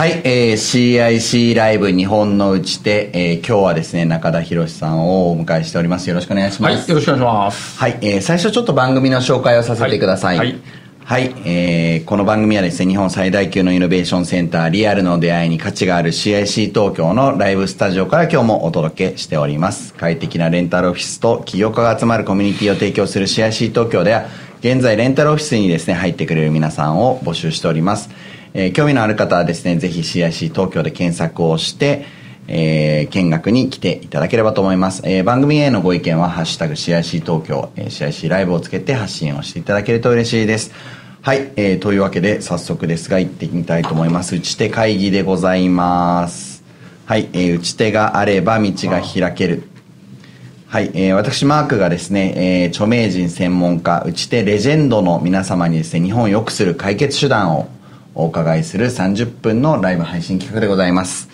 [0.00, 6.08] はい、えー、CIC ライブ日本のうちで、えー、今日はですね、中田博さんをお迎えしております。
[6.08, 6.72] よろしくお願いします。
[6.72, 7.78] はい、よろしくお願いします。
[7.78, 10.38] はい、えー、最初ちょっと番組の紹介をさせてください。
[10.38, 10.60] はい、はい
[11.04, 19.92] はい、えー、この番組はですね、日本最大級のイノベーションセンター、リアルの出会いに価値がある CIC 東京のライブスタジオから今日もお届けしております。
[19.92, 24.24] 快適なレンタルオフィスと起業家が集まるコミュニティを提供する CIC 東京では、
[24.60, 28.08] 現在レンタルオフィスにですね、入ってくれる皆さんを募集しております。
[28.54, 32.04] えー、興味のある方はですね、ぜひ CIC 東京で検索をして、
[32.48, 35.02] えー、見学に来ていただければと思います。
[35.04, 40.72] えー、番組へのご意見は、ハッシュタグ CIC 東京、えー、CIC ライブをつけて発信をしていただけると嬉しいです。
[41.22, 46.64] はい、えー、というわけで早速ですが行ってみたいと思います打ち手会議でございます
[47.04, 49.64] はい、えー、打ち手があれば道が開ける
[50.66, 57.68] はい、えー、私マークがですね、えー、著名人専門家打ち手レジェンドの皆様にですね日本を良くする解決手段を
[58.14, 61.28] お伺いする30分のライブ配信企画でございます。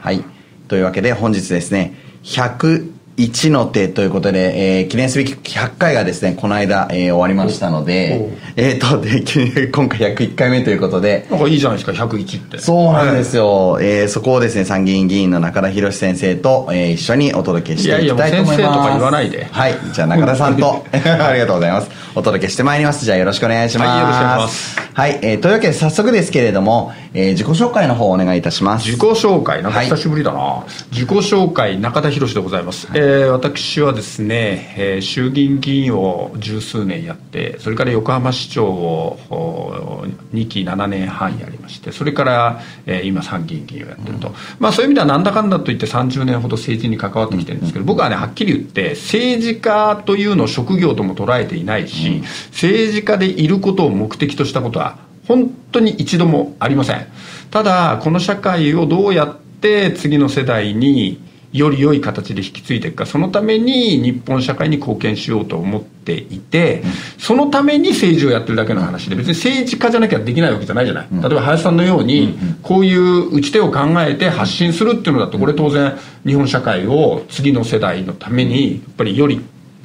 [0.00, 0.24] はい。
[0.68, 12.58] というわけで本日ですね100 1の手ということで、えー、記念すべき100回がですねこの間、えー、終わりましたのでえっ、ー、とで 今回101回目ということでなんかいいじゃないですか101って。
[12.58, 18.60] そうなんですよ、はい、えー、そこをですね参議院議員の中田博先生と、えー、一緒にお届けしていきたいと思います。
[18.60, 19.46] いやいや先生とか言わないで。
[19.50, 19.74] はい。
[19.92, 21.90] じゃあ中田さんと ありがとうございます。
[22.14, 23.04] お届けしてまいります。
[23.04, 23.88] じゃあよろしくお願いします。
[23.88, 24.82] はいよろしくお願いします。
[24.94, 28.86] はい、えー、というわけで早速ですけれども、えー、自己紹介の方お願いいたします。
[28.86, 29.62] 自己紹介。
[29.62, 57.06] なんか久しぶりだな、はい、自己紹介中田博でございます、はい、えー、私はですね、えー、衆議院議員を十数年やってそれから横浜市長を2期7年半やりましてそれから、えー、今参議院議員をやってると、うん、まあそういう意味ではなんだかんだといって30年ほど政治に関わってきてるんですけど、うん、僕はねはっきり言って政治家というのを職業とも捉えていないし、うん、政治家でいることを目的としたことは本当に一度もありません。
[57.50, 66.82] ただこの社会をどうやって次の世代により良い形で引き継いでいくかそのために日本社会に貢献しようと思っていて、
[67.18, 70.86] そのために政治をやってるだけの話で別に政治家じゃなきゃできないわけじゃない。
[70.86, 75.96] じゃない、例えば林さんのようにこういう打ち手を考えて発信するっていうのだとこれ当然
[76.26, 79.40] 日本社会を次の世代のためにやっぱりより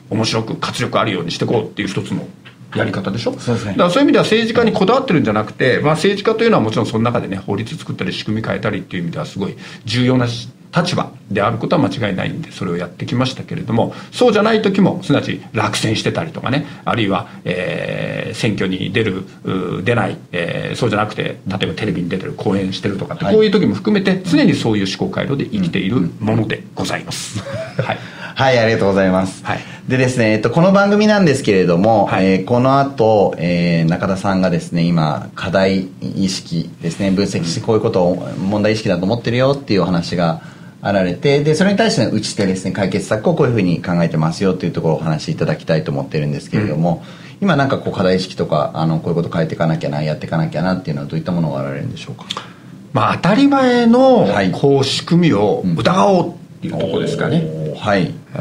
[0.09, 2.27] 面白く活力あるようにしていこうっていう一つの
[2.75, 3.38] やり方でしょ。
[3.39, 10.27] そうね、だからそういう意味では政治家にこだわってるんじゃなくて、まあ、政治家というのはもちろんその中でね法律作ったり仕組み変えたりっていう意味ではすごい重要な
[10.75, 19.23] 立場であることは間違いないんでそれをやってきましたけれどもそうじゃない時もすなわち落選してたりとかねあるいは、えー、選挙に出る
[19.83, 27.39] 出ない、えー、そうじゃなくて例えばテレビに出てる講演してるとかって、こういう時も含めて常にそういう思考回路で生きているものでございます。
[27.81, 27.97] はい。
[28.38, 29.44] はい、ありがとうございます。
[29.44, 40.41] はい、でですね、えっと、この番組なんですけれども、はい、えー、この後、えー、中田さんがですね、今、課題意識ですね、分析してこういうことを問題意識だと思ってるよっていうお話が
[40.88, 52.25] あられて、で、それに対しての打ち手ですね、解決策をこういうふうに考えてますよっていうところをお話しいただきたいと思ってるんですけれども、うん、今なんかこう課題意識とか、あの、こういうこと変えていかなきゃな、やっていかなきゃなっていうのはどういったものがあられるんでしょうか？
[52.94, 57.44] まあ、当たり前の、こう、仕組みを疑おうっていうところですかね。
[57.78, 58.14] はい。
[58.36, 58.38] え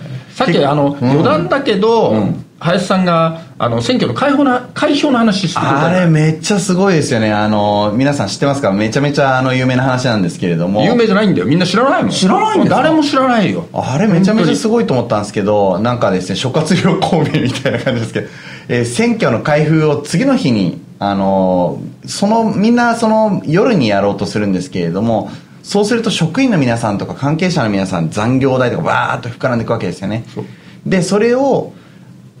[0.00, 2.12] ーさっきあの、余談だけど、
[2.64, 7.30] 林さんがあの選挙の開放な開票の話してあれめっちゃすごいですよね。
[7.30, 8.72] あの皆さん知ってますか？
[8.72, 10.82] めちゃめちゃあの有名な話なんですけれども。
[10.82, 11.46] 有名じゃないんだよ。
[11.46, 12.10] みんな知らないもん。
[12.10, 13.68] 知らないん誰も知らないよ。
[13.74, 18.28] あれめちゃめちゃすごいと思ったんですけどなんかですね諸葛亮孔明みたいな感じですけど、
[18.68, 25.30] えー、選挙の開封を次の日にあのそのみんなその夜にやろうとするんですけれども
[25.62, 30.24] そうすると職員の皆さんとか関係者の皆さん残業代とかバーッと膨らんでいくわけですよね。
[30.86, 31.74] でそれを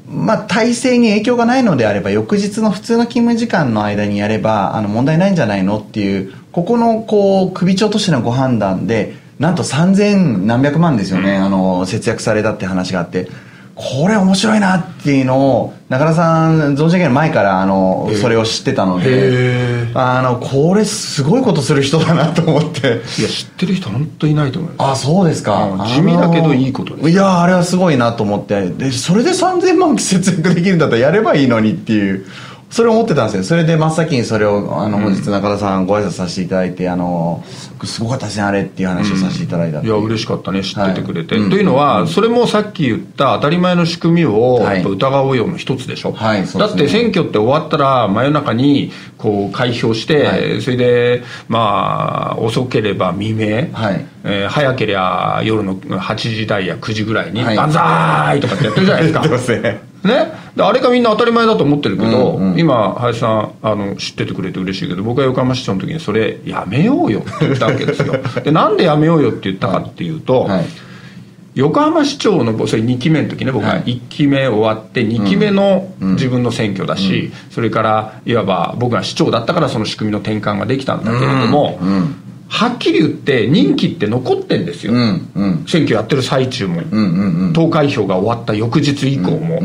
[0.06, 13.28] まあ、体制に影響がないのであれば翌日の普通の勤務時間の間にやればあの問題ないんじゃないのっていうここのこう首長としてのご判断でなんと3000何百万ですよね、あの節約されたって話があって。
[13.74, 23.02] これ面白いなっていうのを中田さん存じ上げる前からあのそれを知ってたのであのこれすごいことする人だなと思って。
[23.18, 25.02] いや知ってる人本当いないと思います。
[25.02, 25.86] あそうですか。
[25.88, 27.10] 地味だけどいいことです。
[27.10, 28.70] いやあれはすごいなと思って。
[28.70, 32.26] でそれで3000万節約できるんだったらやればいいのにっていう
[32.74, 33.44] それを思ってたんですよ。
[33.44, 37.44] それで真っ先にそれをあの本日中田さんご挨拶させていただいてあの
[37.84, 39.82] すごかったですねあれっていう話をさせていただいた、う。
[39.84, 54.04] ん、いや嬉しかったね知っててくれて、はい、というのは、それもさっき言った当たり前の仕組みを疑おうようの一つでしょ、はいね、だって選挙って終わったら真夜中にこう開票して、はい、それでまあ遅ければ未明、はい。
[54.24, 59.70] えー、早ければ夜の8時台や9時ぐらいに「万歳!」とかってやってるじゃないですか。
[60.04, 60.43] ね？
[60.56, 68.14] であれがみんな当たり前だと思ってるけど、うんうん、今林さんあの知っててくれて嬉しいけど僕は横浜市長の時にそれやめようよって言ったわけですよ。
[68.44, 70.50] でなんでやめようよって言ったかっていうと、はい。
[70.50, 70.66] はい。
[71.54, 81.78] 横浜市長のそれ2期目の時ね僕は1期目終わって2期目の自分の選挙だし、それからいわば僕が市長だったからその仕組みの転換ができたんだけれども、
[82.48, 84.94] はっきり言って任期って残ってんですよ、
[85.68, 86.82] 選挙やってる最中も、
[87.52, 89.62] 投開票が終わった翌日以降も、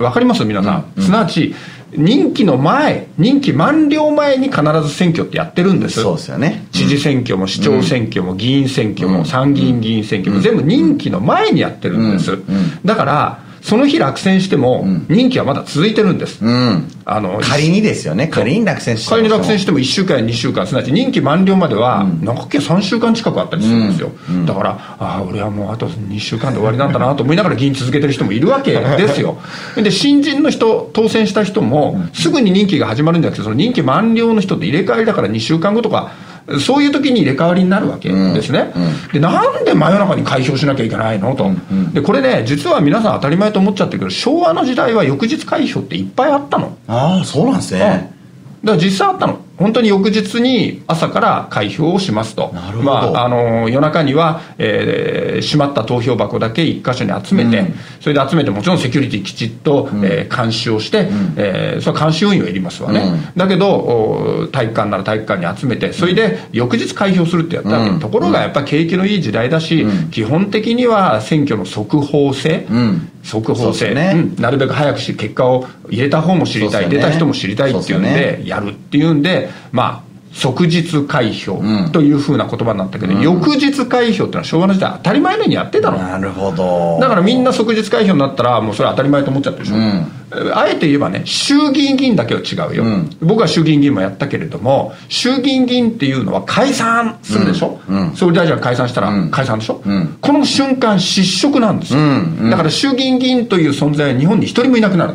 [0.00, 0.44] 分かります？
[0.44, 1.54] 皆さん、すなわち
[1.92, 6.00] 任期の前任期満了前に必ず選挙ってやってるんです。
[6.00, 12.38] そうですよね、知事選挙も市長選挙も議員選挙も参議院議員選挙も全部任期の前にやってるんです、
[12.84, 18.28] だからその日落選しても、任期はまだ続いてるんです、うん、あの仮にですよね。
[18.28, 19.16] 仮に落選しても。
[19.16, 29.38] 仮に落選しても1週間や2週間すなわち任期満了までは、長け3週間近くあったりするんですよ、うん、だからああ俺はもうあと2週間で終わりなんだなと思いながら議員続けてる人もいるわけですよ。
[29.76, 36.12] で新人の人当選した人もすぐに任期が始まるんじゃなくてその任期満了の人と入れ替えだから2週間後とか
[36.58, 46.76] そういう時に入れ替わりになるわけですね、うんうん、でなんで真夜中に開票しなきゃいけないのと、うんうん、でこれね実は皆さん当たり前と思っちゃってるけど昭和の時代は翌日開票っていっぱいあったの。
[46.88, 48.12] ああそうなんですね、
[48.64, 52.52] だから実際あったの本当に翌日に朝から開票をしますと。
[52.82, 72.66] まあ、あの夜中には、えー、閉まった投票箱だけ一箇所に集めて、うん、それで集めてもちろんセキュリティきちっと、うん、えー、監視をして、うん、えー、それは監視運用いりますわね、うん、だけど体育館なら体育館に集めてそれで翌日開票するってやったわけ、ところがやっぱり景気のいい時代だし、基本的には選挙の速報性、
[73.22, 74.12] 速報性、ね。
[74.14, 81.60] うん、なるべく早くし結果を入れた方も知りたい、ね、出た人も知りたいっていうんでやるっていうんでまあ即日開票
[81.92, 85.98] というふうな言葉になったけど、うん、翌日開票ってのは昭和の時代当たり前のようにやってたの。
[85.98, 86.98] なるほど。
[87.00, 90.19] だからみんな即日開票になったらもうそれ当たり前と思っちゃってるでしょ、うん
[90.54, 99.82] あえて言えばね衆議院議員だけは違うよ、うん、僕は衆議院議員もやったけれども衆議院議員っていうのは解散するでしょ、うんうん、総理大臣が解散したら解散でしょ、
[100.20, 102.00] この瞬間失職なんですよ、
[102.50, 105.14] だから衆議院議員という存在は日本に一人もいなくなる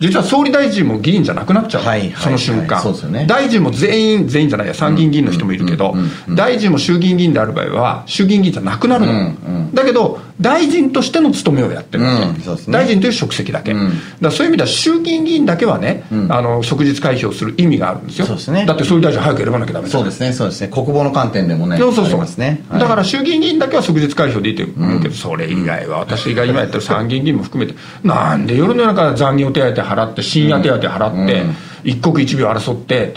[0.00, 5.94] 実は総理大臣も議員じゃなくなっちゃう、はい、その瞬間、はいね、大臣も全員全員じゃないや参議院議員の人もいるけど、
[6.34, 18.26] 大臣も衆議院議員である場合は衆議院議員じゃなくなるの、だけど大臣としての務めをやってるわけ、うんね、大臣という職責だけ、うん、だそういう意味では衆議院議員だけはね、うん、あの即日開票する意味があるんですよ。
[18.26, 20.68] そうです、ね、だって総理大臣早く選ばなきゃダメそうですねそうですね。
[20.68, 22.64] 国防の観点でもねそうそうそう、ね。
[22.68, 31.44] はい、だから衆議院議員だけは即日開票でいいと思うけど、それ以外は私が今やってる参議院議員も含めてなんで夜の夜中残業手当払って深夜手当払って、
[31.84, 33.14] 一刻一秒争って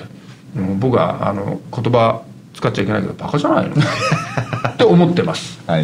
[0.80, 2.24] 僕はあの言葉
[2.54, 3.75] 使っちゃいけないけどバカじゃないの？
[4.74, 5.60] って思ってます。
[5.68, 5.83] はい、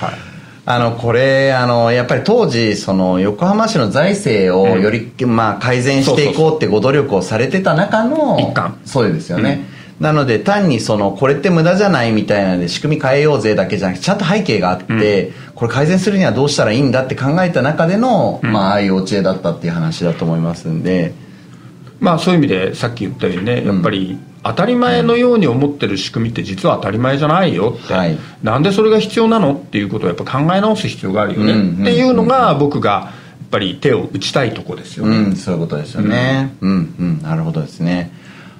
[0.00, 0.33] はい
[0.66, 9.66] あのこれあのやっぱり当時その横浜市の財政をより、うん、まあ、改善していこうってご努力をされてた中の一環そうですよね、
[10.00, 21.12] うん、なので単にそのこれって無駄じゃないみたいなので仕組み変えようぜだけじゃなくてちゃんと背景があって、うん、これ改善するにはどうしたらいいんだって考えた中での、まあああいうお知恵だったっていう話だと思いますんで。
[22.00, 33.12] まあそういう意味でさっき言ったようにねやっぱり、当たり前のように思ってる仕組みって実は当たり前じゃないよって、はい、なんでそれが必要なのっていうことをやっぱ考え直す必要があるよね、っていうのが僕がや
[33.46, 36.54] っぱり手を打ちたいとこですよね、うん、そういうことですよね。
[36.60, 38.10] うん、うん、なるほどですね。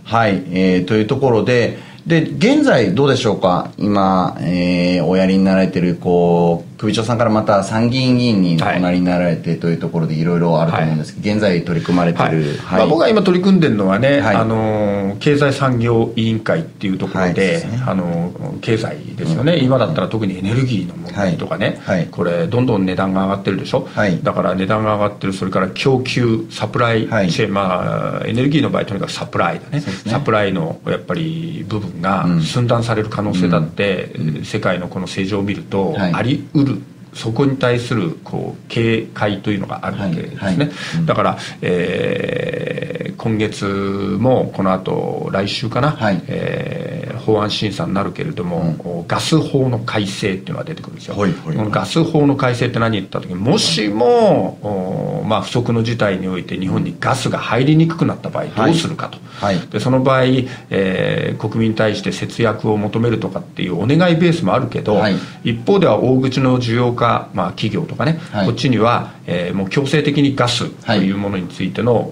[0.05, 3.71] はい、えー、というところでで現在どうでしょうか？
[3.79, 12.35] 今、えー、おやりになられてるこう首長さんからまた参議院議員におなりになられてというところでいろいろあると思うんですけど、はい、現在取り組まれてる、はい。
[12.35, 23.89] はい、まあ、僕が今取り組んでるのはね、あの経済産業委員会っていうところで,、ね、あの経済ですよね、うん、今だったら特にエネルギーの問題とかね、これどんどん値段が上がってるでしょ、
[24.23, 36.74] だから値段が上がってるそれから供給サプライチェーン、まあ、エネルギーの場合とにかくサプライだね、ね、サプライのやっぱり部分が寸断される可能性だって、うん、世界のこの政情を見るとありうる
[37.15, 40.71] そこに対するこう警戒というのがあるわけですね、はいはい。
[41.07, 60.25] だから、えー、今月もこの後来週かな、はい、えー、法案審査になるけれども、うん、ガス法の改正っていうのが出てくるんですよ、はいはいはい、このガス法の改正って何言った時にもしも、まあ、不測の事態において日本にガスが入りにくくなった場合どうするかと、はい、でその場合、
[60.71, 65.01] えー、国民に対して節約を求めるとかっていうお願いベースもあるけど、
[65.45, 72.09] 一方では大口の需要家家、まあ、企業とかね、はい、こっちには、えー、もう強制的にガスというものについての、はい、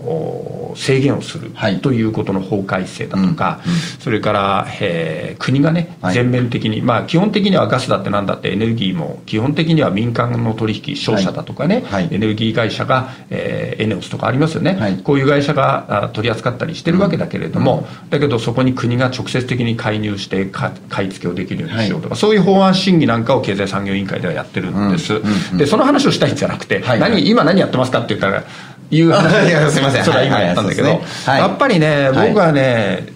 [0.77, 12.05] 制限をするということの法改正だとか、うん、それから、えー、国がね全面的に、まあ、基本的にはガスだってなんだってエネルギーも基本的には民間の取引商社だとかね、はい。
[12.05, 25.21] はい、エネルギー会社が、えー、エネオスとかありますよね、はい、こういう会社が取り扱ったりしてるわけだけれども、うん、だけどそこに国が直接的に介入して買い付けをできるようにしようとか、そういう法案審議なんかを経済産業委員会ではやってるんです、
[25.57, 28.45] でその話をしたいんじゃなくて、何今何やってますかって言ったら
[28.97, 29.73] いう話。
[29.73, 30.05] すみません。
[30.05, 31.41] それは今やったんだけど、はいはい。
[31.41, 33.07] やっぱりね、僕はね、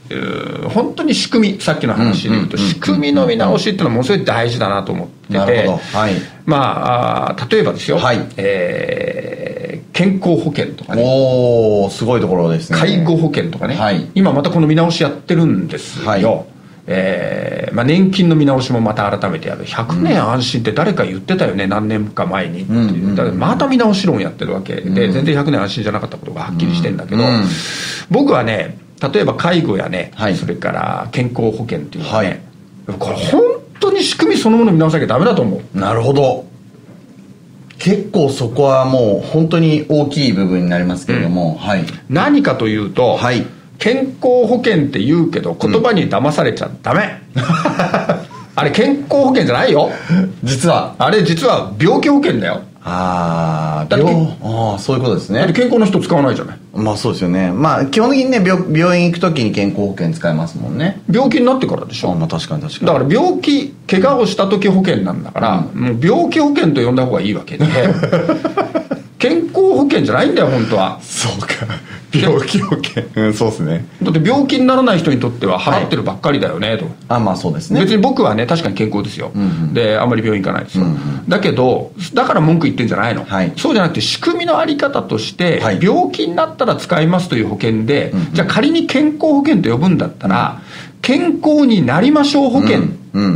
[0.72, 6.14] 本当に仕組みさっきの話で言うと、仕組みの見直しっていうのはものすごい大事だなと思ってて、はい、
[6.46, 8.26] まあ例えばですよ、はい。
[8.36, 11.02] えー、健康保険とかね。
[11.04, 12.78] おおすごいところですね。
[12.78, 16.55] 介護保険とかね、はい、今またこの見直しやってるんですよ、はい
[16.88, 19.64] えーまあ、年金の見直しもまた改めてやる。
[19.64, 27.44] 100年安心って誰か言ってたよね、うん、何年か前にっていう、だからまた見直し論やってるわけで、うん、全然100年安心じゃなかったことがはっきりしてんだけど、うん、
[28.10, 28.78] 僕はね
[29.12, 32.42] 例えば介護やね、はい、それから健康保険っていうのはね、
[32.86, 33.42] はい、これ本
[33.80, 35.78] 当に仕組みそのもの見直さなきゃダメだと思う。
[35.78, 36.46] なるほど。
[37.78, 43.46] 結構そこはもう本当に大きい部分になりますけれども、はい、何かというと、はい、
[43.78, 47.42] 健康保険って言うけど言葉に騙されちゃダメ、うん、
[48.54, 49.90] あれ健康保険じゃないよ。
[50.42, 50.96] 実は。
[50.98, 52.62] あれ実は病気保険だよ。
[52.88, 55.52] あああそういうことですね。
[55.52, 56.58] 健康の人使わないじゃない。
[56.72, 57.50] まあそうですよね。
[57.50, 61.02] まあ基本的にね病病院行く時に健康保険使えますもんね。
[61.10, 62.14] 病気になってからでしょ。
[62.14, 62.86] まあ確かに確かに。
[62.86, 67.66] だから病気怪我をした時保険なんだから、うん、もう病気保険と呼んだ方がいいわけで。
[69.18, 70.98] 健康保険じゃないんだよ本当は。
[71.02, 71.66] そうか
[72.20, 73.86] 病気保険うんそうですね。
[74.02, 76.86] だって病気にならない人にとっては払ってるばっかりだよね、はい、と。
[77.08, 77.80] あまあそうですね。
[77.80, 90.60] 別に僕はね確かに健康ですよ、うんうん、であんまり病院行かないですよ、うんうん、だけどだから文句言ってんじゃないの、はい、そうじゃなくて仕組みの在り方として、はい、病気になったら使いますという保険で、うんうん、じゃあ仮に健康保険と呼ぶんだったら、
[91.02, 92.82] 健康になりましょう保険、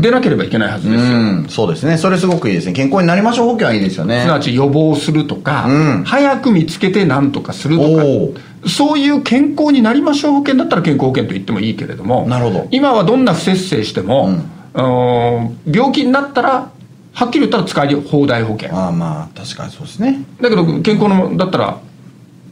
[0.01, 1.97] でなければいけないはずですよ、うん、そうですね。
[1.97, 2.73] それすごくいいですね。
[2.73, 4.23] 健康になりましょう保険はいいですよね。
[4.23, 7.83] すなわち予防するとか、うん、早く見つけて何とかすると
[8.35, 12.69] かそういう健康になりましょう保険だったら健康保険と言ってもいいけれどもなるほど。
[12.71, 14.29] 今はどんな不節制しても、
[14.75, 16.71] うん、病気になったら
[17.13, 18.75] はっきり言ったら使い放題保険。
[18.77, 20.25] ああまあ確かにそうですね。
[20.41, 21.81] だけど健康のだったら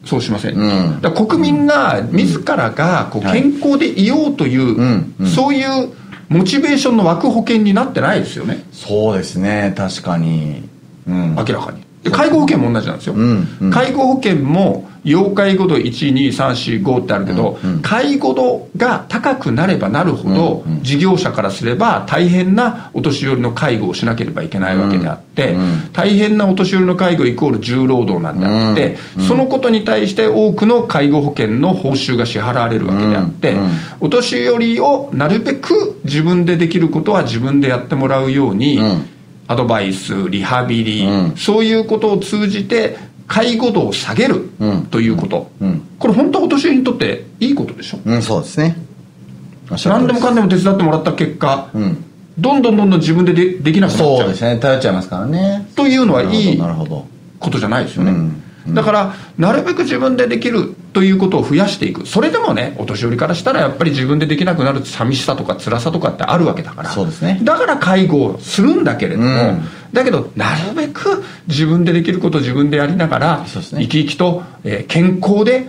[0.05, 5.93] そうしません、うん、だ国民が自らがこう健康でいようという、そういう
[6.29, 8.65] モチベーションの枠保険になってないですよね。
[8.73, 9.75] そうですね。
[9.77, 10.69] 確かに、
[11.07, 11.83] うん、明らかに。
[12.11, 38.81] 介護保険も同じなんですよ、うんうん、介護保険も要介護度12345ってあるけど、うんうん、介護度が高くなればなるほど、うんうん、事業者からすれば大変なお年寄りの介護をしなければいけないわけであって、うんうん、大変なお年寄りの介護イコール重労働なんであって、うんうん、そのことに対して多くの介護保険の報酬が支払われるわけであって、うんうん、お年寄りをなるべく自分でできることは自分でやってもらうように、
[39.47, 42.97] アドバイスリハビリ、そういうことを通じて
[43.29, 44.51] 介護度を下げる
[44.91, 45.69] ということ、うん。
[45.69, 48.77] うん、これ本当はお年寄りにとっていいことでしょ、うん、そうですね。
[49.85, 51.69] 何でもかんでも手伝ってもらった結果、
[52.39, 54.19] どんどんどんどん自分ででできなくなっちゃう。
[54.19, 54.59] そうですね。
[54.59, 55.69] 頼っちゃいますからね。
[55.77, 56.59] というのはいい
[57.39, 58.13] ことじゃないですよね、
[58.75, 62.07] だからなるべく自分でできるということを増やしていく。
[62.07, 66.91] それでもねお年寄りからしたらやっぱり自分でできなくなる寂しさとか辛さとかってあるわけだから。
[66.91, 75.69] そうです、ね、だから介護をするんだけれども、うん、だけどなるべく自分でできることを自分でやりながら、ね、生き生きと、えー、健康で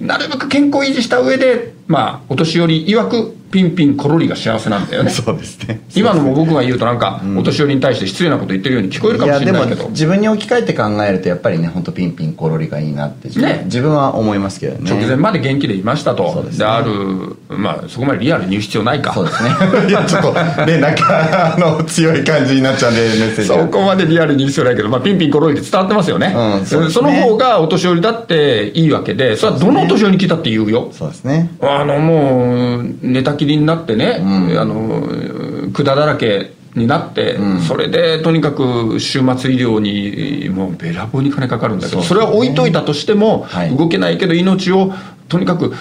[0.00, 5.10] なるべく健康維持した上でまあお年寄り曰くピンピンコロリが幸せなんだよね。
[5.10, 5.80] そうですね。
[5.94, 9.88] 今のも僕が言うとなんか、お年寄りに対して失礼なこと言ってるように聞こえるかもしれないけど。
[9.88, 14.90] 自分に置き換えて考えるとやっぱりね本当ピンピンコロリがいいなって自分,、ね、自分は思いますけどね。
[14.90, 16.44] 直前まで元気でいましたと。
[16.50, 19.12] で、ね、あるまあそこまでリアルに言う必要ないか。
[19.12, 19.50] そうですね。
[19.88, 20.32] いやちょっと
[20.66, 26.90] ねなんかあの強い感じになっちゃうんでメッセージそこまでリアルに言う必要ないけど、まあ、ピンピンコロリって伝わってますよね,、うん、そね。
[26.90, 30.88] その方がお年寄りだっていいわけでそれはどのお年寄りに聞いたって言うよ。
[30.92, 31.50] そうですね。
[31.60, 44.92] あのもう寝たきりになってね、うん、あの管だらけになって、うん、それでとにかく終末医療にもうべらぼうに金かかるんだけどそ,、れは置いといたとしても、動けないけど命を
[45.28, 45.74] とにかく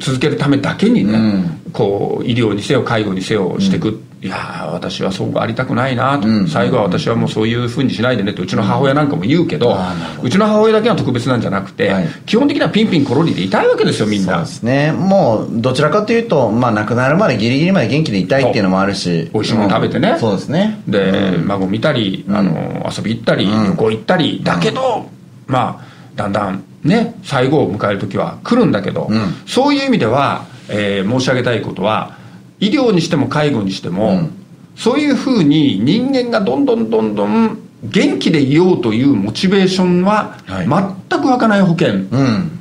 [0.00, 9.74] 続けるためだけにね、うん、こう医療にせよ介護にせよしていく、いや私はそうありたくないなと、うん、最後は私はもうそういうふうにしないでねとうちの母親なんかも言うけど、
[10.20, 14.34] うん、うちの母親だけは特別なんじゃなくて、はい、基本的にはピンピンコロリでいたいわけですよみんな。
[14.34, 14.92] そうですね。
[14.92, 19.28] もうどちらかというと、まあ、亡くなるまでギリギリまで元気でいたいっていうのもあるし。
[19.34, 20.80] 美味しいもの食べてね、そうですね。
[20.86, 25.06] で、孫見たりあの遊び行ったり、旅行行ったりだけど、
[25.48, 29.10] まあだんだんね最後を迎える時は来るんだけど、
[29.46, 32.21] そういう意味では、えー、申し上げたいことは
[32.62, 34.30] 医療にしても介護にしても、うん、
[34.76, 42.58] そういうふうに人間がどんどんどんどん元気でいようというモチベーションは全く湧かない保険、うん。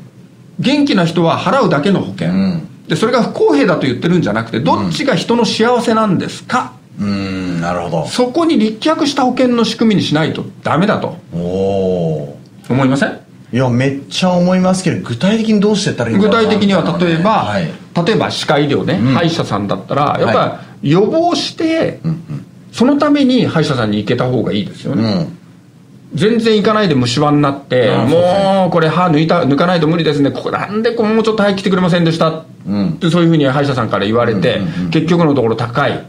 [0.60, 8.08] 元気な人は払うだけの保険、うん、でそれが不公平だと言ってるんじゃなくてどっちが人の幸せなんですか、うん、なるほど。
[8.08, 11.18] そこに立脚した保険の仕組みにしないとダメだと。
[11.34, 12.38] お
[12.70, 13.21] 思いません？
[13.54, 17.66] いやめっちゃ思いますけど具体的にどうしてったらいい具体的には例えば、はい、
[18.06, 22.00] 例えば歯科医療ね、うん、歯医者さんだったらやっぱ予防して、はい、
[22.72, 26.18] そのために歯医者さんに行けた方がいいですよね、うん。
[26.18, 30.32] 全然行かないで虫歯になって、もうこれ歯抜いた抜かないと無理ですね。
[30.32, 36.06] ここなんでこうもうちょっと早く来てくれませんでした、うん、ってそういうふうに歯医者さんから言われて、うんうんうん、結局のところ高い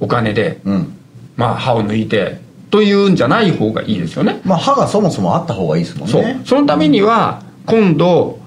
[0.00, 0.94] お金で、うん、
[1.36, 2.40] まあ歯を抜いて
[2.72, 4.40] というんじゃない方がいいですよね。
[4.44, 6.12] まあ歯がそもそもあった方がいいですもんね。
[6.12, 6.46] そう。
[6.46, 8.40] そのためには今度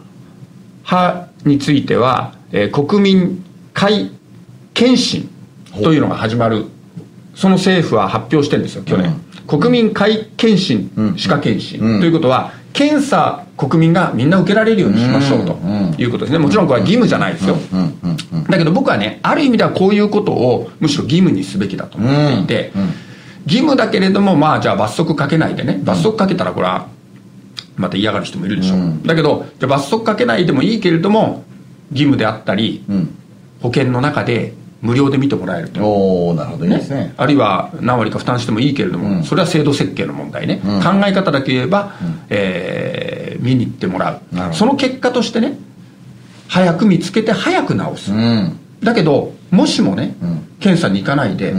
[0.83, 4.09] 歯については、えー、国民皆
[4.73, 5.29] 検診
[5.83, 6.65] というのが始まる。
[7.35, 9.59] その政府は発表してるんですよ去年、うん。
[9.59, 15.53] 国民皆検診、歯科検診、ということは検査国民がみんな受けられるようにしましょうと
[16.01, 16.39] いうことですね。
[16.39, 17.57] もちろんこれは義務じゃないですよ。
[18.49, 22.71] だけど僕はねある意味ではこういうことをむしろ義務にすべきだと思っていて
[23.45, 25.79] 義務だけれどもまあじゃあ罰則かけないでね。
[25.83, 26.87] 罰則かけたらこれは
[27.75, 28.75] また嫌がる人もいるでしょ。
[28.75, 31.43] うだけどじゃ罰則かけないでもいいけれども
[31.91, 32.83] 義務であったり
[33.61, 36.29] 保険の中で無料で見てもらえると。
[36.29, 36.65] おなるほど。
[36.65, 44.53] いいですね、あるいは何割か負担してもいいけれども、うん、それは制度設計の問題ね、うん、考え方だけ言えば、うん、えー、見に行ってもらう。
[44.53, 45.57] その結果としてね
[46.47, 48.11] 早く見つけて早く治す、
[48.83, 50.15] だけどもしもね、
[50.59, 51.55] 検査に行かないで、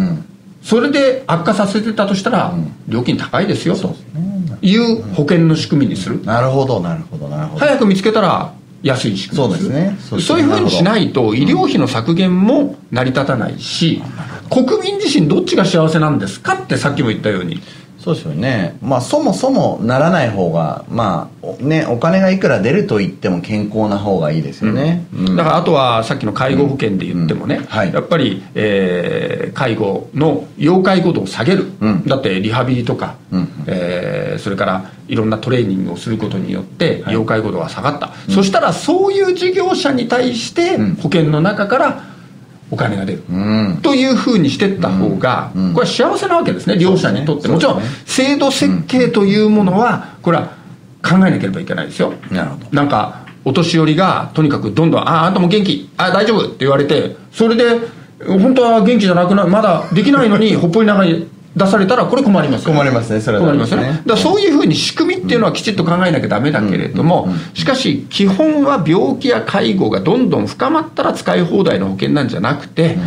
[0.67, 2.53] それで悪化させてたとしたら、
[2.89, 3.95] 料金高いですよと。
[4.63, 7.61] いう保険の仕組みにする、なるほどなるほどなるほど。
[7.61, 10.21] 早く見つけたら安い仕組みですそうですね。
[10.21, 14.03] そういうふうにしないと医療費の削減も成り立たないし、
[14.51, 17.61] 国民自身どっちが幸せなんですかってさっきも言ったように
[18.07, 18.77] そうですよね。
[18.81, 27.63] まあそもそもならない方がまあねお金がいくら出ると言っても健康な方がいいですよね、うん、だからあとはさっきの介護保険で言ってもね、うん。
[27.63, 31.67] うんはい、やっぱり、えー、介護の要介護度を下げる、
[32.07, 42.16] だってリハビリとか、うん、えー、それからいろんなトレーニングをすることによって要介護度が下がった、はい、そしたらそういう事業者に対して保険の中から
[42.71, 46.77] お金が出る、うん、というふうにしていった方が、うん、これは幸せなわけですね。
[46.77, 50.57] 両者にとって、ね、もちろん制度設計というものはこれは
[51.03, 52.13] 考えなければいけないですよ。
[52.31, 52.67] なるほど。
[52.73, 55.89] なんかお年寄りがとにかくどんどん「あああんたも元気。
[55.97, 57.81] あ大丈夫」って言われてそれで
[58.27, 61.25] 本当は元気じゃなくなまだできないのに ほっぽり長い
[61.57, 64.03] 出されたらこれ困ります困りますねそれは、ね、困りますね。
[64.05, 72.99] だそういうふうに仕組みっていうのはきちっと考えなきゃダメだけれどもしかし基本は病気や介護がどんどん深まったら使い放題の保険なんじゃなくて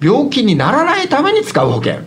[0.00, 2.00] 病気にならないために使う保険、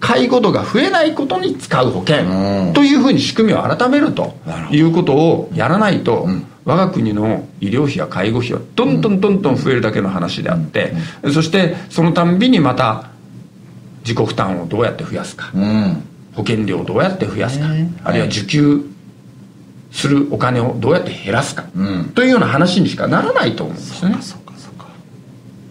[0.00, 4.34] 介護度が増えないことに使う保険、というふうに仕組みを改めると
[4.70, 6.26] いうことをやらないと、
[6.64, 10.94] 我が国の医療費や介護費はどんどんどんどん増えるだけの話であって、
[11.32, 13.10] そしてそのたんびにまた
[14.08, 16.02] 自己負担をどうやって増やすか、うん、
[16.34, 17.66] 保険料をどうやって増やすか、
[18.04, 18.86] あるいは受給
[19.92, 24.16] するお金をどうやって減らすか、うん、というような話にしかならないと思うんですよね。
[24.22, 24.86] そうかそうか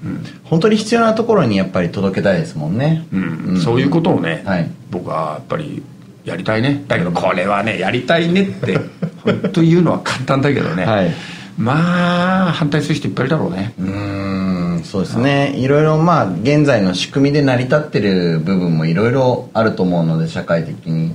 [0.03, 3.59] うん、本当に必要なところにやっぱり届けたいですもんね、うん。
[3.59, 5.81] そういうことをね、はい、僕はやっぱり
[6.23, 6.83] やりたいね。
[6.87, 8.77] だけどこれはねやりたいねって
[9.23, 11.11] 本当言うのは簡単だけどね、はい、
[11.57, 13.73] まあ反対する人いっぱいいるだろうね。
[13.79, 15.55] うんそうですね。
[15.57, 21.13] いろいろまあ現在の仕組みで成り立ってる部分もいろいろあると思うので社会的に。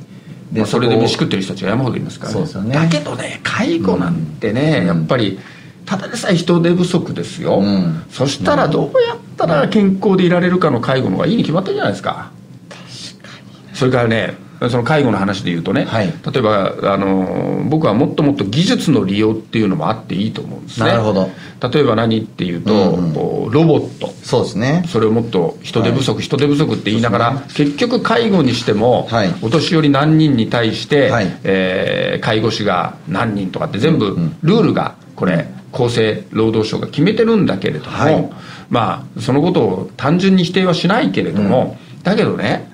[0.53, 2.75] で、まあ、それで飯食ってる人たちが山ほどいますから、ね、そうですよね。
[2.75, 5.39] だけどね介護なんてね、うん、やっぱり
[5.87, 12.31] ただでさえ人手不足ですよ、うん、そしたらどうやったら健康でいられるかの介護の方がいいに決まってるじゃないですか。
[12.69, 13.29] 確か
[13.71, 14.35] にそれからね
[14.71, 20.87] その介護の話で言うとね、はい、例えばあの僕はもっともっと技術の利用っていうのもあっていいと思うんですね。
[20.87, 21.31] なるほど。
[21.71, 24.09] 例えば何っていうと、うんうん、ロボット。
[24.23, 24.85] そうですね。
[24.89, 38.31] それをもっと人手不足、はい、人手不足って言いながら、ね、結局介護にしても、はい、お年寄り何人に対して、はい、えー、介護士が何人とかって全部ルールがこれ厚生労働省が決めてるんだけれども、はい、
[38.69, 42.72] まあそのことを単純に否定はしないけれども、うん、だけどね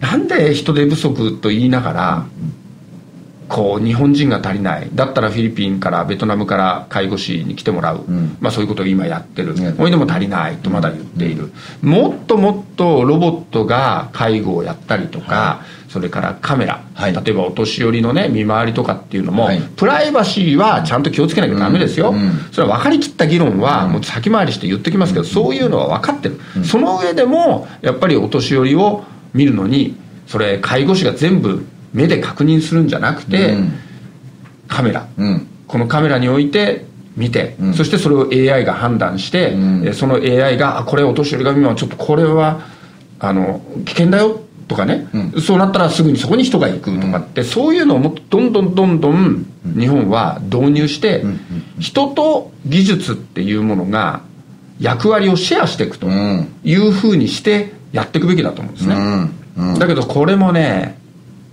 [0.00, 2.26] なんで人手不足と言いながら
[3.50, 4.88] こう日本人が足りない。
[4.94, 11.50] だったらフィリピンからベトナムから介護士に来てもらう、うん、まあ、そういうことを今やってる、ほいでも足りないとまだ言っている、
[11.82, 22.16] もっともっとロボットが介護をやったりとか、はい、それからカメラ、はい、例えばお年寄りのね見回りとかっていうのも、はい、プライバシーはちゃんと気をつけなきゃダメですよ、うん。
[22.16, 29.02] うん、それは分かりきった議論はもう先回りして言ってきますけど、そういうのは分かってる、その上でもやっぱりお年寄りを
[29.34, 33.56] 見るのにそれ介護士が全部目で確認するんじゃなくて、
[34.68, 35.08] カメラ、
[35.66, 36.84] このカメラにおいて
[37.16, 42.60] 見て、うん、そしてそれを AI が判断して、うん、その AI があこれお年寄りが見はちょっとこれは
[43.18, 49.46] あの危険だよとかね、うん、そうなったらすぐにそこに人が行くとかって、そういうのをもっとどんどんどんどん。
[49.78, 51.22] 日本は導入して、
[51.78, 54.22] 人と技術っていうものが
[54.80, 56.08] 役割をシェアしていくと
[56.64, 61.00] いうふうにしてやっていくべきだと思うんですね、だけどこれもね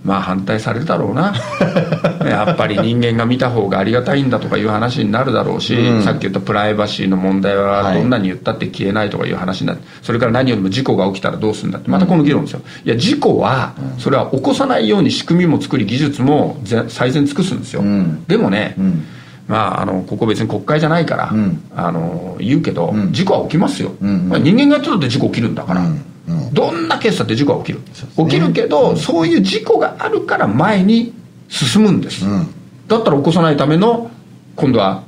[0.04, 1.34] まあ反対されるだろうな。
[2.24, 12.60] やっぱり人間が見た方がありがたいんだとかいう話になるだろうし、うん、さっき言ったプライバシーの問題はどんなに言ったって消えないとかいう話になって、それから何よりも事故が起きたらどうするんだってまたこの議論ですよ。
[12.84, 19.04] いや事故はそれは起こさないように仕組みも作り技術も最善尽くすんですよ、うん、でもね、うん。
[19.48, 24.08] まあ、あのここ別に国会じゃないから、うん、あの言うけど、うん、事故は起きますよ、うん。
[24.08, 26.02] うん、まあ、人間がやってたって事故起きるんだから、うん
[26.52, 27.84] どんなケースだって事故は起きる、ね、
[28.16, 31.12] 起きるけど、そういう事故があるから前に
[31.48, 32.46] 進むんです、うん、
[32.86, 34.10] だったら起こさないための
[34.56, 35.04] 今度は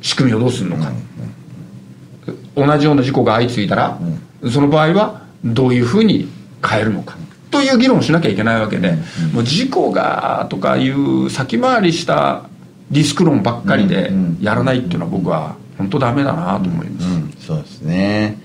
[0.00, 0.92] 仕組みをどうするのか、
[2.56, 3.98] うん、同じような事故が相次いだら、
[4.50, 6.28] その場合はどういうふうに
[6.66, 7.16] 変えるのか、
[7.50, 8.96] という議論をしなきゃいけないわけで、
[9.32, 12.48] もう事故がとかいう先回りした
[12.90, 17.00] リスク論ばっかりでやらないっていうのは僕は本当ダメだなと思いま
[17.38, 18.38] す、そうですね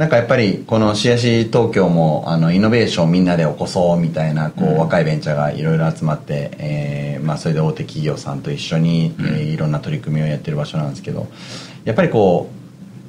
[0.00, 11.26] なんかやっぱりこの CIC 東京もあのイノベーションみんなで起こそうみたいなこう、若いベンチャーがいろいろ集まって、えーまあ、それで大手企業さんと一緒に、えー、いろんな取り組みをやってる場所なんですけど
[11.84, 12.48] やっぱりこ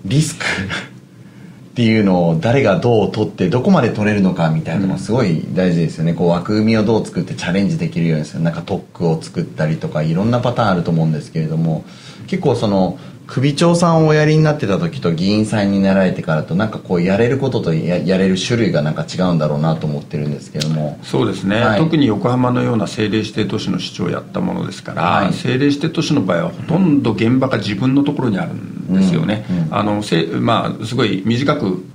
[0.06, 0.44] うリスク
[1.72, 8.44] っていうのを誰がどう取ってどこまで取れるのかみたいなのもすごい大事ですよね、こう枠組みをどう作ってチャレンジできるようにする。
[8.44, 11.86] なんか特区を作ったりとかいろんなパターンあると思うんですけれども
[12.28, 13.00] 結構その
[13.34, 21.00] 首長さんをおやりになってた時と議員さんになられてからとなんかこうやれることとややれる種類がなんか違うんだろうなと思ってるんですけども。
[21.02, 31.86] そうですね、はい、特に横浜のような政令指定都市の市長をやったものですから、はい、政令指定都市の場合はほとんど現場が自分のところにあるんですよね、うんうん、あのせまあ、すごい短く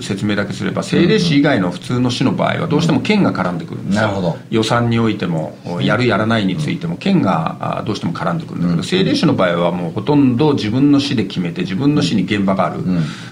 [0.00, 12.84] 説明だけすれば政令市以外の普通の市の場合はどうしても県が絡んでくるんですよ、予算においてもやるやらないについても県がどうしても絡んでくるんだけど、政令市の場合はもうほとんど自分の市で決めて自分の市に現場がある、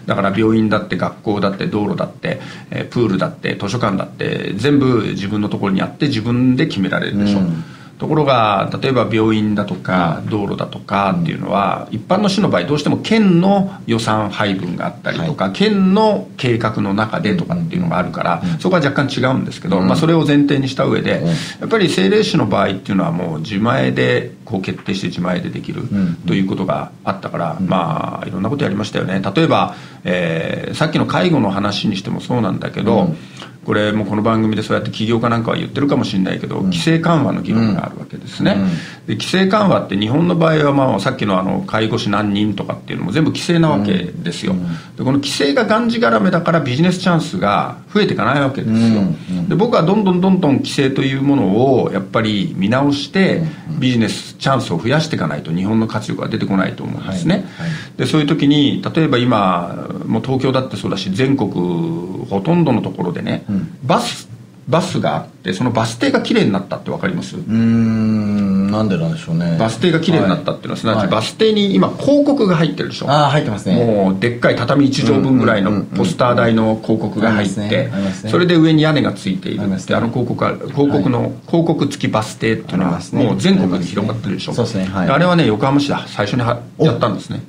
[0.07, 7.65] だから病院だって学校だって道路だって、えプールだって図書館だって全部自分のところにあって自分で決められるでしょ、うん
[7.99, 21.25] ところが例えば病院だとか道路だとかっていうのは一般の市の場合どうしても県の予算配分があったりとか、県の計画の中でとかっていうのがあるから、そこは若干違うんですけど、まあ、それを前提にした上で、
[21.61, 25.83] やっぱり政令市の場合っていうのはもう自前でこう決定して自前でできる
[26.27, 29.21] ということがあったから、まあいろんなことやりましたよね。
[29.35, 33.15] 例えば、えー、さっきの介護の話にしてもそうなんだけど、
[33.69, 38.55] これもこの番組でそうやって起業家なんかは言ってるかもしれないけど、規制緩和の議論があるわけですね、
[39.07, 44.55] で規制緩和って日本の場合はまあさっきのあの介護士何人とかっていうのも全部規制なわけですよ、
[44.97, 49.03] でこの規制ががんじがらめだからビジネスチャンスが増えていかないわけですよ、
[49.49, 53.43] で僕はどんどんどんどん規制というものをやっぱり見直して
[53.79, 57.69] ビジネスチャンスを増やしていかないと日本の活力が出てこないと思うんですね、はい。
[57.69, 61.51] はい、でそういう時に例えば今もう東京だってそうだし全国
[62.29, 63.79] ほとんどのところでね、うん。
[63.85, 64.29] バス
[64.69, 67.37] バスがあってそのバス停が綺麗になったって分かります？
[67.37, 69.57] うんなんでなんでしょうね。
[69.59, 73.11] バス停が綺麗になったっていうのは、すなわちバス停に今広告が入ってるでしょ。
[73.11, 73.77] ああ入ってますね。
[73.85, 77.91] もうでっかい畳1畳分ぐらいのポスター台の広告が入って
[78.29, 84.55] それで上に屋根がついているってあの広告は広告の、広告付きバス停っていうのはもう全国に広がってるでしょ。
[84.55, 86.05] そうですね、あれはね横浜市だ。
[86.07, 87.43] 最初にやったんですね。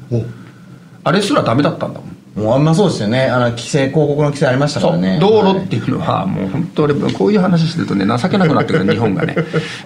[1.04, 2.09] あれすらダメだったんだもん
[2.40, 3.26] もうあんまそうですよね。
[3.26, 5.20] あの規制広告の規制ありましたからね。
[5.20, 9.36] 道路っていうのは、もう本当俺こういう話してるとね情けなくなってくる 日本がね。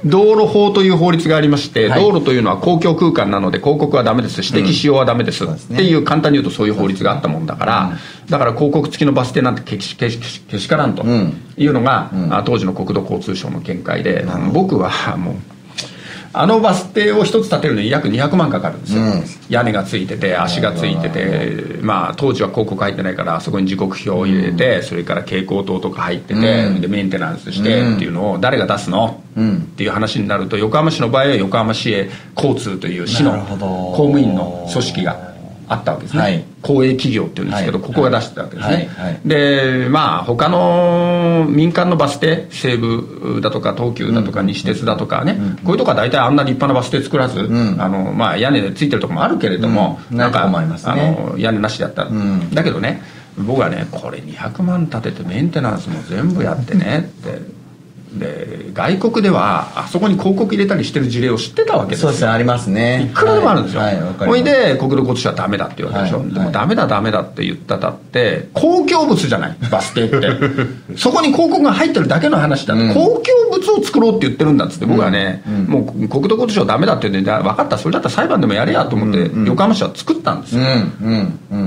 [0.05, 4.41] 道路法という法律がありまして、はい、道路というのは公共空間なので広告はダメです。
[4.43, 7.91] 指摘しようはダメです、うん、っていう簡単に言うとそういう法律があったもんだから、
[8.23, 11.03] うん、だから広告付きのバス停なんてけしけしけしからんと
[11.57, 15.35] いうのが、うん、当時の国土交通省の見解で、僕はもう
[16.35, 35.32] あのバス停を一つ建てるのに約200万かかるんですよ、うん、屋根がついてて足がついててまあ当時は広告入ってないからあそこに時刻表を入れて、うん、それから蛍光灯とか入ってて、うん、でメンテナンスしてっていうのを誰が出すの、っていう話になると横浜市の場合は横浜市営交通という市の公務員の組織が
[35.67, 52.11] あったわけですね、はい、公営企業っていうんですけど、はい、ここが出してたわけですね、はい、でまあ他の民間のバス停西武だとか東急だとか西鉄だとかね、うん、こういうとこは大体あんな立派なバス停作らず、うん、あのまあ、屋根でついてるとこもあるけれども、うん、なんか、ね、あの屋根なしだったら、
[52.53, 53.01] だけどね
[53.37, 57.62] 僕はねこれ200万立ててメンテナンスも全部やってねって
[58.19, 63.09] で外国ではあそこに広告入れたりしてる事例を知ってたわけですそうですねありますね。
[63.11, 69.57] いくらでもあるんですよ、はいはい、ほいで国土交通省はダメだって言うわけでしょ、はい、でもダメだダメだって言ったたって公共物じゃない。
[69.71, 70.29] バス停って。
[70.97, 75.65] そこに広告が入ってるだけの話だ、うん、公共物を作ろうって言ってるんだっつって僕はね、うん。
[75.65, 77.77] もう国土交通省ダメだって言うんで分かった。
[77.77, 80.61] それだったら裁判でもやれやと思って、横浜市は作ったんですよ、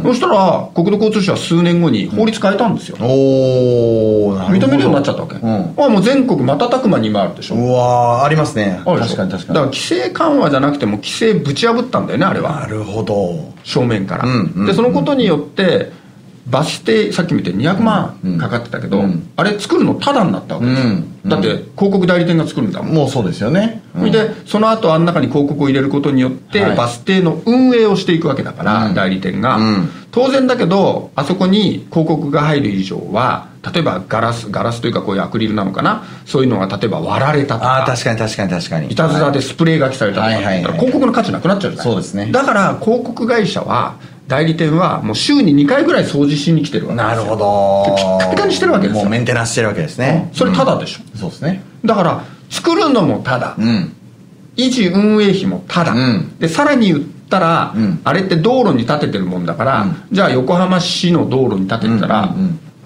[0.03, 7.55] そしたら国土交通省は数年後に法律変えたんですよ、おお認めるようになっちゃったわけ、うん、あもう全国瞬く間に今あるでしょ。
[7.55, 8.81] うわありますね。
[8.85, 9.47] 確かに確かに。
[9.49, 12.61] だから規制緩和じゃなくても規制ぶち破ったんだよねあれは。
[12.61, 13.53] なるほど。
[13.65, 15.93] 正面から、うんうん、でそのことによって
[16.47, 22.95] バス停さっき見て200万かかってたけど、うん、あれ作るのタダになったわけです、うん、だって広告代理店が作るんだもん。
[22.95, 29.59] もうそうですよね、うん、でその後あん中に広告を入れることによって、はい、バス停の運営をしていくわけだから、代理店が、
[30.13, 36.05] 当然だけどあそこに広告が入る以上は例えばガラスガラスというかこういうアクリルなのかな？
[36.25, 37.83] そういうのが例えば割られたとか。
[37.83, 38.93] あ確かに確かに確かに。
[38.93, 41.93] いたずらでスプレー書きされたとか、はいはいはい、広告の価値なくなっちゃうじゃない？
[41.93, 42.31] そうですね。
[42.33, 43.97] だから広告会社は
[44.29, 47.15] 代理店はもう週に2回ぐらい掃除しに来てるわけですよ。
[47.15, 47.97] なるほど。
[47.97, 49.03] ピッカピカにしてるわけですよ。
[49.03, 51.63] もうメンテナンスしてるわけですね、うん、それただでしょ、うん、そうですね。
[51.85, 53.93] だから作るのもただ、うん、
[54.57, 55.95] 維持運営費もただ、
[56.39, 57.75] でさらに言ったら、
[58.05, 62.35] あれって道路に建ててるもんだから、じゃあ横浜市の道路に建てたら、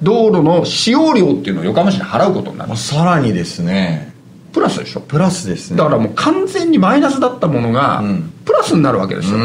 [0.02, 2.76] 道路の使用料っていうのを横浜市に払うことになる。
[2.76, 4.10] さらにですね。
[4.52, 5.00] プラスでしょ？
[5.00, 5.76] プラスですね。
[5.76, 8.02] だからもう完全にマイナスだったものが、
[8.44, 9.38] プラスになるわけですよ。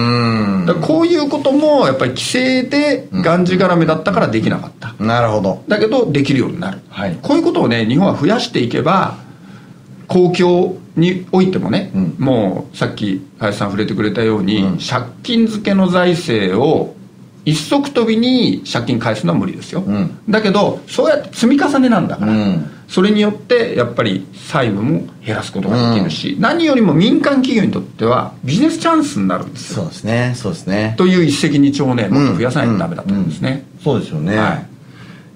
[0.65, 5.63] だからこういうこともやっぱり規制でがんじがらめだったからできなかった、なるほど。
[5.67, 9.17] だけどできるようになる、はい、こういうことをね日本は増やしていけば
[10.07, 16.95] 公共においてもね、うん、もうさっき林さん触れてくれたように、うん、借金付けの財政を
[17.45, 29.83] 一足飛びに借金返すのは無理ですよ、うん、だけどそうやって積み重ねなんだから、うん、それによってやっぱり債務も減らすことができるし、うん、何よりも民間企業にとってはビジネスチャンスになるんですよ。
[29.83, 30.33] そうですね。
[30.35, 30.95] そうですね。
[30.97, 34.67] という一石二鳥をねもっと増やさないとダメだと思うんですね、そうですよね、はい、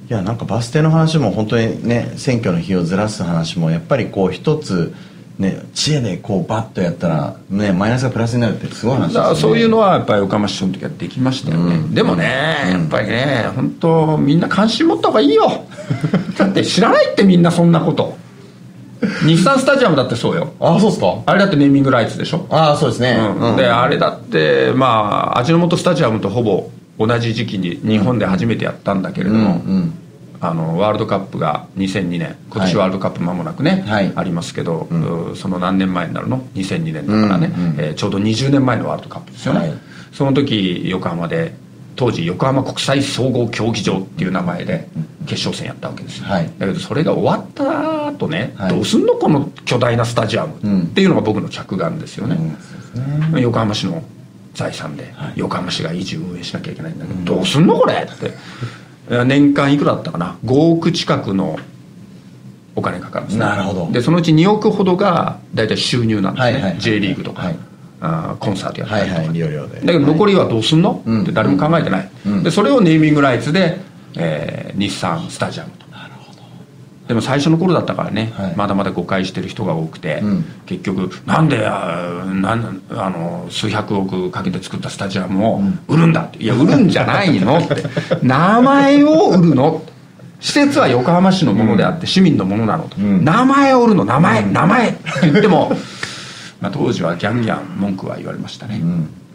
[0.09, 4.95] いやなんかバス停の話も本当にね選挙の日をずらす話もやっぱりこう一つ
[5.39, 15.49] ね、知恵でこうバッとやったら、ね、マイナスがプラスになるってすごい話です、ね、そういうのはやっぱり岡山市長の時はできましたよね、うん、でもね、うん、やっぱりね本当みんな関心持った方がいいよ。
[16.38, 18.17] だって知らないってみんなそんなこと。
[19.25, 20.52] 日産スタジアムだってそうよ。
[20.60, 21.19] あそうっすか？
[21.25, 22.45] あれだってネーミングライツでしょ。
[22.49, 29.93] ああそうですね、うん、であれだってまあ味の素スタジアムとほぼ同じ時期に日本で初めてやったんだけれども、うんうん
[30.41, 39.73] あのワールドカップが2002年今年ワールドカップ間もなくね、はい、ありますけど、うん、その何年前になるの？2002年だからね、うんうん、えー、ちょうど20年前のワールドカップですよね、はい、
[40.13, 41.54] その時横浜で
[41.97, 44.88] 当時横浜国際総合競技場っていう名前で
[45.28, 50.84] 決勝戦やったわけですよ、はい、だけどそれが終わった後ね、はい、どうすんのこの巨大なスタジアム？
[50.84, 52.38] っていうのが僕の着眼ですよね、
[53.34, 54.02] うん、横浜市の
[54.54, 57.93] 財産で、横浜市が維持運営しなきゃいけないんだけど、どうすんのこれ？
[57.93, 58.34] って
[59.09, 61.57] 年間いくらだったかな？5億近くの
[62.75, 63.45] お金かかるんですね。
[63.45, 63.91] なるほど。
[63.91, 67.59] でそのうち2億ほどが大体収入なんですね、はいはい、J リーグとか、はい、
[68.01, 73.79] あコンサートやったりとか、はいはい、だけど残りはどうすんの、はい、って誰も考えてない、うん、でそれをネーミングライツで、
[74.15, 75.85] えー、日産スタジアムと
[77.09, 87.77] でも最初の頃だったからね、はい、まだまだ誤解してる人が多くて、うん、結局なんであなんあの数百億かけて作ったスタジアムを売るんだって、いや売るんじゃないのって。
[88.21, 89.81] 名前を売るの。
[90.39, 94.05] 施設は横浜市のものであって市民のものなのと、うん、名前を売るの。
[94.05, 95.71] 名前、名前って言っても
[96.61, 98.83] まあ当時はギャンギャン文句は言われましたね、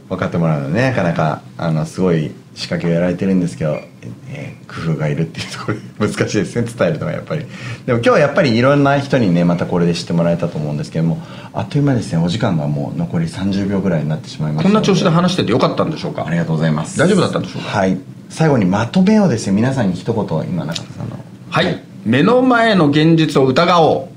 [0.08, 3.80] 分かってもらうのねなかなかあのすごい仕掛けをやられてるんですけど、
[4.29, 6.69] えー、工夫がいるっていうところ難しいですね。
[6.77, 7.47] 伝えるのがやっぱり。
[7.87, 12.19] でも今日はやっぱりいろんな人にねまたこれで知ってもらえたと思うんですけどもあっという間ですね。
[12.19, 16.27] お時間がもう残り30秒ぐらいになってしまいましたこんな調子で話しててよかったんでしょうか？
[16.27, 16.99] ありがとうございます。
[16.99, 17.69] 大丈夫だったんでしょうか？
[17.69, 17.99] はい。
[18.31, 21.17] 最後にまとめをですね皆さんに一言今中田さんの。
[21.51, 24.14] はい、はい、目の前の現実を疑おう。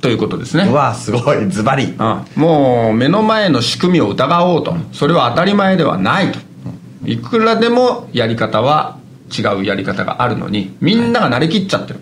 [0.00, 0.64] ということですね。
[0.68, 1.48] うわすごい。
[1.48, 1.94] ズバリ。
[2.36, 4.76] もう目の前の仕組みを疑おうと。
[4.92, 6.38] それは当たり前ではないと。
[7.06, 8.98] いくらでもやり方は
[9.36, 12.00] 違うやり方があるのにみんなが慣れきっちゃってる、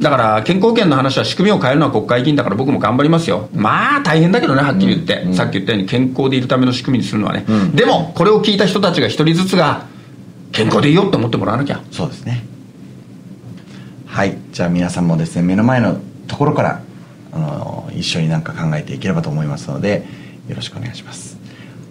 [0.00, 3.48] だから健康保険の話は仕組みを変えるのは国会議員だから僕も頑張りますよ。
[3.54, 9.86] まあ大変だけどねはっきり言って、うん、さっき言ったように健康でいるための仕組みにするのはね、うん、でもこれを聞いた人たちが一人ずつが
[10.52, 11.82] 健康でいいよって思ってもらわなきゃ。
[11.90, 12.44] そうですね。
[14.06, 14.36] はい。
[14.52, 16.82] じゃあ皆さんもですね目の前のところから
[17.32, 20.06] あの一緒になんか考えていければと思いますので
[20.48, 21.33] よろしくお願いします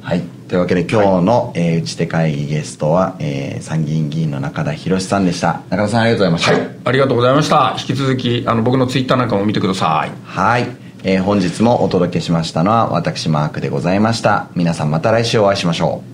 [0.03, 0.21] はい。
[0.49, 5.61] というわけで今日の、はい、えー、打ち手会議ゲストは、えー、参議院議員の中田博さんでした。
[5.69, 6.51] 中田さんありがとうございました。
[6.51, 6.77] はい。
[6.83, 7.75] ありがとうございました。
[7.79, 10.11] 引き続きあの僕のツイッターなんかも見てください。
[10.25, 10.67] はい、
[11.03, 14.49] えー、本日もお届けしましたのは私マークでございました。
[14.55, 16.12] 皆さんまた来週お会いしましょう